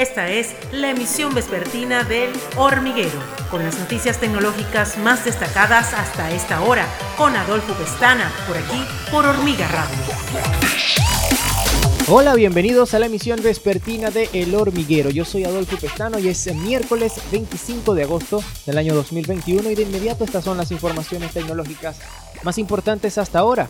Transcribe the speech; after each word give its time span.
Esta 0.00 0.30
es 0.30 0.54
la 0.72 0.88
emisión 0.88 1.34
vespertina 1.34 2.04
del 2.04 2.30
Hormiguero, 2.56 3.20
con 3.50 3.62
las 3.62 3.78
noticias 3.78 4.18
tecnológicas 4.18 4.96
más 4.96 5.26
destacadas 5.26 5.92
hasta 5.92 6.30
esta 6.30 6.62
hora, 6.62 6.86
con 7.18 7.36
Adolfo 7.36 7.74
Pestana, 7.74 8.32
por 8.46 8.56
aquí, 8.56 8.82
por 9.10 9.26
Hormiga 9.26 9.68
Radio. 9.68 9.98
Hola, 12.08 12.34
bienvenidos 12.34 12.94
a 12.94 12.98
la 12.98 13.06
emisión 13.06 13.42
vespertina 13.42 14.10
de 14.10 14.30
El 14.32 14.54
Hormiguero. 14.54 15.10
Yo 15.10 15.26
soy 15.26 15.44
Adolfo 15.44 15.76
Pestano 15.76 16.18
y 16.18 16.28
es 16.28 16.46
miércoles 16.54 17.20
25 17.30 17.94
de 17.94 18.04
agosto 18.04 18.42
del 18.64 18.78
año 18.78 18.94
2021 18.94 19.68
y 19.68 19.74
de 19.74 19.82
inmediato 19.82 20.24
estas 20.24 20.44
son 20.44 20.56
las 20.56 20.72
informaciones 20.72 21.34
tecnológicas 21.34 22.00
más 22.42 22.56
importantes 22.56 23.18
hasta 23.18 23.40
ahora. 23.40 23.68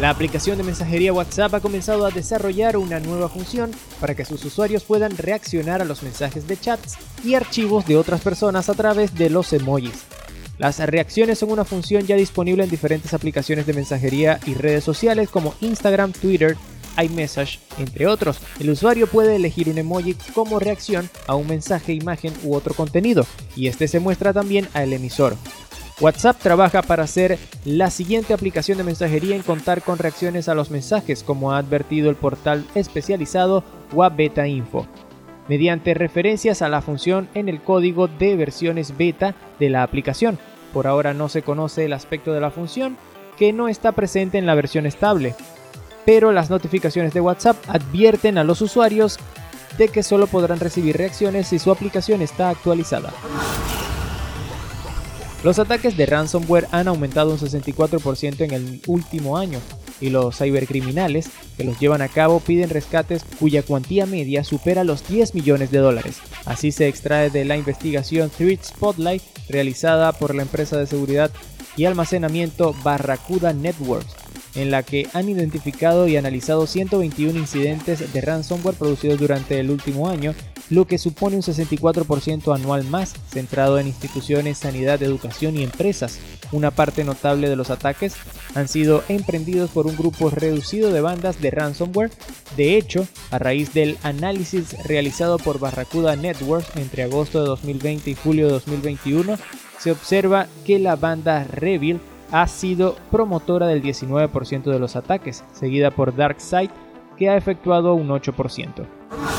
La 0.00 0.10
aplicación 0.10 0.56
de 0.56 0.62
mensajería 0.62 1.12
WhatsApp 1.12 1.54
ha 1.54 1.60
comenzado 1.60 2.06
a 2.06 2.12
desarrollar 2.12 2.76
una 2.76 3.00
nueva 3.00 3.28
función 3.28 3.72
para 4.00 4.14
que 4.14 4.24
sus 4.24 4.44
usuarios 4.44 4.84
puedan 4.84 5.16
reaccionar 5.16 5.82
a 5.82 5.84
los 5.84 6.04
mensajes 6.04 6.46
de 6.46 6.56
chats 6.56 6.96
y 7.24 7.34
archivos 7.34 7.84
de 7.84 7.96
otras 7.96 8.20
personas 8.20 8.68
a 8.68 8.74
través 8.74 9.16
de 9.16 9.28
los 9.28 9.52
emojis. 9.52 10.04
Las 10.56 10.78
reacciones 10.78 11.40
son 11.40 11.50
una 11.50 11.64
función 11.64 12.06
ya 12.06 12.14
disponible 12.14 12.62
en 12.62 12.70
diferentes 12.70 13.12
aplicaciones 13.12 13.66
de 13.66 13.72
mensajería 13.72 14.38
y 14.46 14.54
redes 14.54 14.84
sociales 14.84 15.30
como 15.30 15.54
Instagram, 15.60 16.12
Twitter, 16.12 16.56
iMessage, 16.96 17.58
entre 17.78 18.06
otros. 18.06 18.38
El 18.60 18.70
usuario 18.70 19.08
puede 19.08 19.34
elegir 19.34 19.68
un 19.68 19.78
emoji 19.78 20.14
como 20.32 20.60
reacción 20.60 21.10
a 21.26 21.34
un 21.34 21.48
mensaje, 21.48 21.92
imagen 21.92 22.32
u 22.44 22.54
otro 22.54 22.72
contenido, 22.72 23.26
y 23.56 23.66
este 23.66 23.88
se 23.88 23.98
muestra 23.98 24.32
también 24.32 24.68
al 24.74 24.92
emisor. 24.92 25.36
WhatsApp 26.00 26.38
trabaja 26.38 26.82
para 26.82 27.06
ser 27.06 27.38
la 27.64 27.90
siguiente 27.90 28.32
aplicación 28.32 28.78
de 28.78 28.84
mensajería 28.84 29.34
en 29.34 29.42
contar 29.42 29.82
con 29.82 29.98
reacciones 29.98 30.48
a 30.48 30.54
los 30.54 30.70
mensajes, 30.70 31.24
como 31.24 31.52
ha 31.52 31.58
advertido 31.58 32.08
el 32.10 32.16
portal 32.16 32.64
especializado 32.74 33.64
WebBeta 33.92 34.46
Info, 34.46 34.86
mediante 35.48 35.94
referencias 35.94 36.62
a 36.62 36.68
la 36.68 36.82
función 36.82 37.28
en 37.34 37.48
el 37.48 37.60
código 37.60 38.06
de 38.06 38.36
versiones 38.36 38.96
beta 38.96 39.34
de 39.58 39.70
la 39.70 39.82
aplicación. 39.82 40.38
Por 40.72 40.86
ahora 40.86 41.14
no 41.14 41.28
se 41.28 41.42
conoce 41.42 41.84
el 41.84 41.92
aspecto 41.92 42.32
de 42.32 42.40
la 42.40 42.50
función, 42.50 42.96
que 43.36 43.52
no 43.52 43.68
está 43.68 43.92
presente 43.92 44.38
en 44.38 44.46
la 44.46 44.54
versión 44.54 44.86
estable 44.86 45.34
pero 46.08 46.32
las 46.32 46.48
notificaciones 46.48 47.12
de 47.12 47.20
WhatsApp 47.20 47.58
advierten 47.68 48.38
a 48.38 48.44
los 48.44 48.62
usuarios 48.62 49.18
de 49.76 49.88
que 49.88 50.02
solo 50.02 50.26
podrán 50.26 50.58
recibir 50.58 50.96
reacciones 50.96 51.48
si 51.48 51.58
su 51.58 51.70
aplicación 51.70 52.22
está 52.22 52.48
actualizada. 52.48 53.12
Los 55.44 55.60
ataques 55.60 55.96
de 55.96 56.04
ransomware 56.04 56.66
han 56.72 56.88
aumentado 56.88 57.30
un 57.30 57.38
64% 57.38 58.40
en 58.40 58.50
el 58.52 58.80
último 58.88 59.38
año 59.38 59.60
y 60.00 60.10
los 60.10 60.36
cibercriminales 60.36 61.30
que 61.56 61.62
los 61.62 61.78
llevan 61.78 62.02
a 62.02 62.08
cabo 62.08 62.40
piden 62.40 62.70
rescates 62.70 63.24
cuya 63.38 63.62
cuantía 63.62 64.04
media 64.04 64.42
supera 64.42 64.82
los 64.82 65.06
10 65.08 65.36
millones 65.36 65.70
de 65.70 65.78
dólares. 65.78 66.18
Así 66.44 66.72
se 66.72 66.88
extrae 66.88 67.30
de 67.30 67.44
la 67.44 67.56
investigación 67.56 68.30
Threat 68.30 68.64
Spotlight 68.64 69.22
realizada 69.48 70.12
por 70.12 70.34
la 70.34 70.42
empresa 70.42 70.76
de 70.76 70.86
seguridad 70.86 71.30
y 71.76 71.84
almacenamiento 71.84 72.74
Barracuda 72.82 73.52
Networks 73.52 74.16
en 74.54 74.72
la 74.72 74.82
que 74.82 75.06
han 75.12 75.28
identificado 75.28 76.08
y 76.08 76.16
analizado 76.16 76.66
121 76.66 77.38
incidentes 77.38 78.12
de 78.12 78.20
ransomware 78.20 78.76
producidos 78.76 79.20
durante 79.20 79.60
el 79.60 79.70
último 79.70 80.08
año, 80.08 80.34
lo 80.70 80.86
que 80.86 80.98
supone 80.98 81.36
un 81.36 81.42
64% 81.42 82.54
anual 82.54 82.84
más, 82.84 83.14
centrado 83.28 83.78
en 83.78 83.86
instituciones, 83.86 84.58
sanidad, 84.58 85.02
educación 85.02 85.56
y 85.56 85.62
empresas. 85.62 86.18
Una 86.52 86.70
parte 86.70 87.04
notable 87.04 87.48
de 87.48 87.56
los 87.56 87.70
ataques 87.70 88.14
han 88.54 88.68
sido 88.68 89.02
emprendidos 89.08 89.70
por 89.70 89.86
un 89.86 89.96
grupo 89.96 90.30
reducido 90.30 90.90
de 90.90 91.00
bandas 91.00 91.40
de 91.40 91.50
ransomware. 91.50 92.10
De 92.56 92.76
hecho, 92.76 93.06
a 93.30 93.38
raíz 93.38 93.72
del 93.74 93.98
análisis 94.02 94.76
realizado 94.86 95.38
por 95.38 95.58
Barracuda 95.58 96.16
Networks 96.16 96.76
entre 96.76 97.02
agosto 97.02 97.40
de 97.40 97.48
2020 97.48 98.10
y 98.10 98.14
julio 98.14 98.46
de 98.46 98.52
2021, 98.52 99.38
se 99.78 99.90
observa 99.92 100.48
que 100.64 100.78
la 100.78 100.96
banda 100.96 101.44
Revil 101.44 102.00
ha 102.30 102.46
sido 102.46 102.96
promotora 103.10 103.66
del 103.66 103.82
19% 103.82 104.64
de 104.64 104.78
los 104.78 104.96
ataques, 104.96 105.44
seguida 105.52 105.90
por 105.90 106.14
DarkSide, 106.14 106.70
que 107.16 107.30
ha 107.30 107.36
efectuado 107.36 107.94
un 107.94 108.08
8%. 108.08 109.37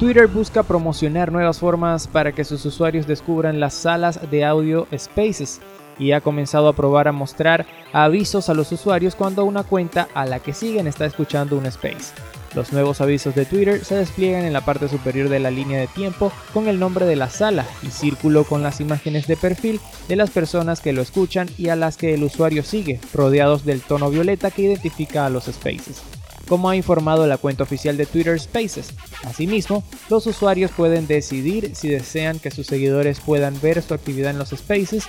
Twitter 0.00 0.28
busca 0.28 0.62
promocionar 0.62 1.30
nuevas 1.30 1.58
formas 1.58 2.08
para 2.08 2.32
que 2.32 2.44
sus 2.44 2.64
usuarios 2.64 3.06
descubran 3.06 3.60
las 3.60 3.74
salas 3.74 4.30
de 4.30 4.46
audio 4.46 4.86
Spaces 4.96 5.60
y 5.98 6.12
ha 6.12 6.22
comenzado 6.22 6.68
a 6.68 6.72
probar 6.72 7.06
a 7.06 7.12
mostrar 7.12 7.66
avisos 7.92 8.48
a 8.48 8.54
los 8.54 8.72
usuarios 8.72 9.14
cuando 9.14 9.44
una 9.44 9.62
cuenta 9.62 10.08
a 10.14 10.24
la 10.24 10.38
que 10.38 10.54
siguen 10.54 10.86
está 10.86 11.04
escuchando 11.04 11.58
un 11.58 11.66
space. 11.66 12.14
Los 12.54 12.72
nuevos 12.72 13.02
avisos 13.02 13.34
de 13.34 13.44
Twitter 13.44 13.84
se 13.84 13.94
despliegan 13.94 14.46
en 14.46 14.54
la 14.54 14.64
parte 14.64 14.88
superior 14.88 15.28
de 15.28 15.38
la 15.38 15.50
línea 15.50 15.78
de 15.78 15.86
tiempo 15.86 16.32
con 16.54 16.66
el 16.66 16.80
nombre 16.80 17.04
de 17.04 17.16
la 17.16 17.28
sala 17.28 17.66
y 17.82 17.88
círculo 17.88 18.44
con 18.44 18.62
las 18.62 18.80
imágenes 18.80 19.26
de 19.26 19.36
perfil 19.36 19.80
de 20.08 20.16
las 20.16 20.30
personas 20.30 20.80
que 20.80 20.94
lo 20.94 21.02
escuchan 21.02 21.46
y 21.58 21.68
a 21.68 21.76
las 21.76 21.98
que 21.98 22.14
el 22.14 22.24
usuario 22.24 22.62
sigue, 22.62 23.00
rodeados 23.12 23.66
del 23.66 23.82
tono 23.82 24.08
violeta 24.08 24.50
que 24.50 24.62
identifica 24.62 25.26
a 25.26 25.30
los 25.30 25.44
spaces 25.44 26.02
como 26.50 26.68
ha 26.68 26.74
informado 26.74 27.28
la 27.28 27.38
cuenta 27.38 27.62
oficial 27.62 27.96
de 27.96 28.06
Twitter 28.06 28.38
Spaces. 28.40 28.92
Asimismo, 29.22 29.84
los 30.08 30.26
usuarios 30.26 30.72
pueden 30.72 31.06
decidir 31.06 31.76
si 31.76 31.90
desean 31.90 32.40
que 32.40 32.50
sus 32.50 32.66
seguidores 32.66 33.20
puedan 33.20 33.60
ver 33.60 33.80
su 33.80 33.94
actividad 33.94 34.32
en 34.32 34.38
los 34.38 34.48
Spaces 34.48 35.04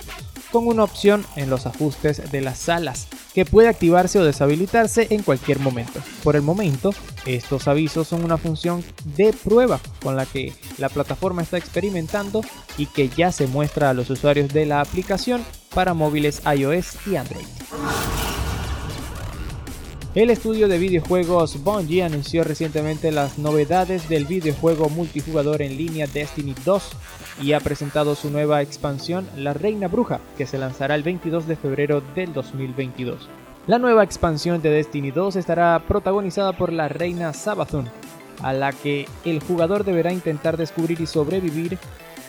con 0.52 0.68
una 0.68 0.84
opción 0.84 1.26
en 1.34 1.50
los 1.50 1.66
ajustes 1.66 2.30
de 2.30 2.42
las 2.42 2.58
salas, 2.58 3.08
que 3.34 3.44
puede 3.44 3.68
activarse 3.68 4.20
o 4.20 4.24
deshabilitarse 4.24 5.08
en 5.10 5.24
cualquier 5.24 5.58
momento. 5.58 5.98
Por 6.22 6.36
el 6.36 6.42
momento, 6.42 6.94
estos 7.26 7.66
avisos 7.66 8.06
son 8.06 8.22
una 8.22 8.38
función 8.38 8.84
de 9.16 9.32
prueba 9.32 9.80
con 10.00 10.14
la 10.14 10.26
que 10.26 10.52
la 10.78 10.90
plataforma 10.90 11.42
está 11.42 11.58
experimentando 11.58 12.42
y 12.78 12.86
que 12.86 13.08
ya 13.08 13.32
se 13.32 13.48
muestra 13.48 13.90
a 13.90 13.94
los 13.94 14.10
usuarios 14.10 14.52
de 14.52 14.64
la 14.64 14.80
aplicación 14.80 15.42
para 15.74 15.92
móviles 15.92 16.40
iOS 16.46 17.04
y 17.08 17.16
Android. 17.16 17.61
El 20.14 20.28
estudio 20.28 20.68
de 20.68 20.76
videojuegos 20.76 21.64
Bungie 21.64 22.02
anunció 22.02 22.44
recientemente 22.44 23.10
las 23.10 23.38
novedades 23.38 24.10
del 24.10 24.26
videojuego 24.26 24.90
multijugador 24.90 25.62
en 25.62 25.78
línea 25.78 26.06
Destiny 26.06 26.54
2 26.66 26.90
y 27.40 27.54
ha 27.54 27.60
presentado 27.60 28.14
su 28.14 28.28
nueva 28.28 28.60
expansión 28.60 29.26
La 29.38 29.54
Reina 29.54 29.88
Bruja, 29.88 30.20
que 30.36 30.44
se 30.44 30.58
lanzará 30.58 30.96
el 30.96 31.02
22 31.02 31.46
de 31.46 31.56
febrero 31.56 32.02
del 32.14 32.34
2022. 32.34 33.26
La 33.66 33.78
nueva 33.78 34.04
expansión 34.04 34.60
de 34.60 34.68
Destiny 34.68 35.12
2 35.12 35.36
estará 35.36 35.82
protagonizada 35.88 36.52
por 36.58 36.74
la 36.74 36.88
Reina 36.88 37.32
Sabathun, 37.32 37.88
a 38.42 38.52
la 38.52 38.72
que 38.72 39.06
el 39.24 39.40
jugador 39.40 39.82
deberá 39.82 40.12
intentar 40.12 40.58
descubrir 40.58 41.00
y 41.00 41.06
sobrevivir 41.06 41.78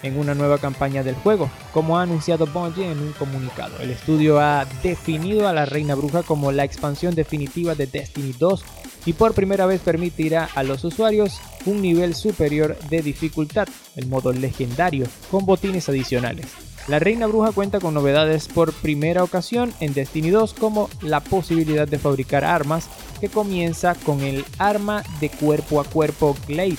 en 0.04 0.18
una 0.18 0.36
nueva 0.36 0.60
campaña 0.60 1.02
del 1.02 1.16
juego, 1.16 1.50
como 1.74 1.98
ha 1.98 2.04
anunciado 2.04 2.46
Bungie 2.46 2.92
en 2.92 3.00
un 3.00 3.14
comunicado. 3.14 3.78
El 3.80 3.90
estudio 3.90 4.40
ha 4.40 4.66
definido 4.84 5.48
a 5.48 5.54
la 5.54 5.66
Reina 5.66 5.96
Bruja 5.96 6.24
como 6.24 6.52
la 6.52 6.64
expansión 6.64 7.16
definitiva 7.16 7.74
de 7.74 7.88
Destiny 7.88 8.34
2 8.38 8.64
y 9.06 9.14
por 9.14 9.34
primera 9.34 9.66
vez 9.66 9.82
permitirá 9.82 10.50
a 10.56 10.64
los 10.64 10.84
usuarios 10.84 11.40
un 11.66 11.82
nivel 11.82 12.14
superior 12.16 12.78
de 12.90 13.02
dificultad, 13.02 13.68
el 13.96 14.08
modo 14.08 14.32
legendario, 14.32 15.08
con 15.32 15.46
botines 15.46 15.90
adicionales. 15.90 16.48
La 16.88 17.00
Reina 17.00 17.28
Bruja 17.28 17.54
cuenta 17.54 17.80
con 17.80 17.94
novedades 17.94 18.50
por 18.50 18.74
primera 18.74 19.24
ocasión 19.24 19.74
en 19.80 19.94
Destiny 19.94 20.32
2 20.32 20.54
como 20.54 20.90
la 21.02 21.22
posibilidad 21.22 21.88
de 21.88 21.98
fabricar 21.98 22.44
armas 22.44 22.90
que 23.22 23.30
comienza 23.30 23.96
con 23.96 24.20
el 24.20 24.44
arma 24.58 25.02
de 25.22 25.30
cuerpo 25.30 25.80
a 25.80 25.86
cuerpo 25.86 26.36
Glaive 26.46 26.78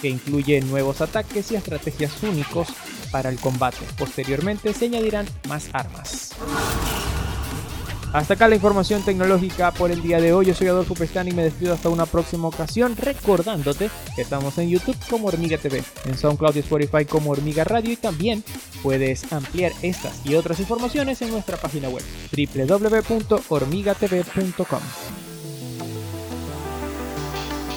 que 0.00 0.08
incluye 0.08 0.60
nuevos 0.60 1.00
ataques 1.00 1.52
y 1.52 1.56
estrategias 1.56 2.22
únicos 2.22 2.68
para 3.10 3.30
el 3.30 3.38
combate. 3.38 3.78
Posteriormente 3.98 4.72
se 4.74 4.84
añadirán 4.86 5.26
más 5.48 5.68
armas. 5.72 6.32
Hasta 8.12 8.34
acá 8.34 8.46
la 8.48 8.54
información 8.54 9.02
tecnológica 9.02 9.72
por 9.72 9.90
el 9.90 10.00
día 10.02 10.20
de 10.20 10.32
hoy. 10.32 10.46
Yo 10.46 10.54
soy 10.54 10.68
Adolfo 10.68 10.94
Pestana 10.94 11.28
y 11.28 11.34
me 11.34 11.42
despido 11.42 11.74
hasta 11.74 11.90
una 11.90 12.06
próxima 12.06 12.46
ocasión 12.48 12.96
recordándote 12.96 13.90
que 14.14 14.22
estamos 14.22 14.56
en 14.56 14.70
YouTube 14.70 14.96
como 15.10 15.28
Hormiga 15.28 15.58
TV, 15.58 15.84
en 16.06 16.16
SoundCloud 16.16 16.56
y 16.56 16.60
Spotify 16.60 17.04
como 17.04 17.32
Hormiga 17.32 17.64
Radio 17.64 17.92
y 17.92 17.96
también 17.96 18.42
puedes 18.82 19.30
ampliar 19.32 19.72
estas 19.82 20.24
y 20.24 20.34
otras 20.34 20.58
informaciones 20.60 21.20
en 21.20 21.30
nuestra 21.30 21.58
página 21.58 21.90
web 21.90 22.02
www.hormigatv.com. 22.32 25.25